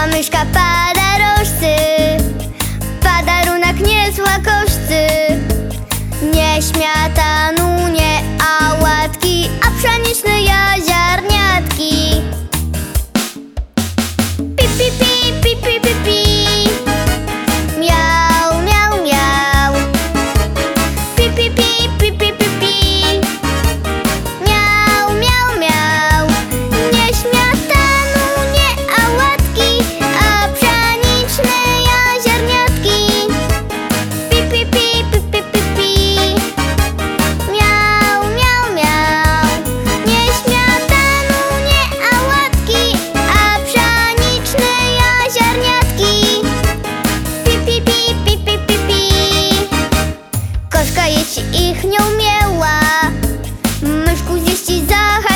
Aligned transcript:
Vamos 0.00 0.16
escapar. 0.16 0.89
Вищі 54.60 54.82
загадки 54.88 55.29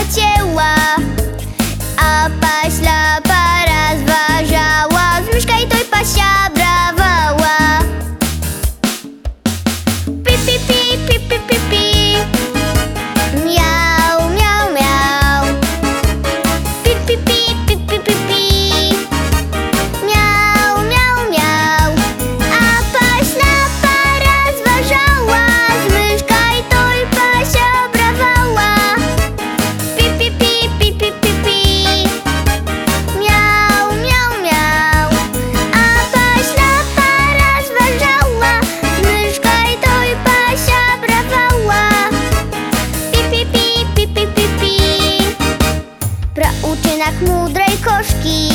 Prauczynak 47.05 47.28
mudrej 47.28 47.78
koszki. 47.84 48.48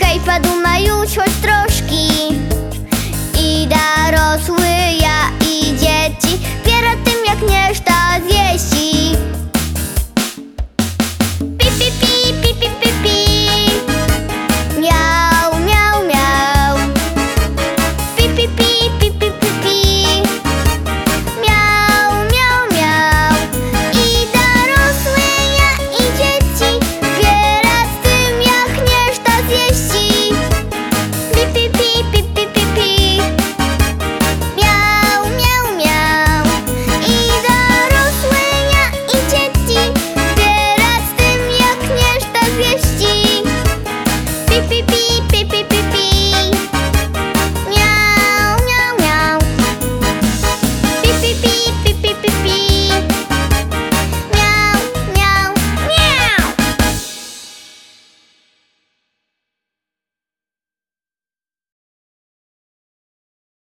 Hej, 0.00 0.20
padł 0.20 0.48
majuś, 0.62 1.16
choć 1.16 1.30
troszki 1.42 1.71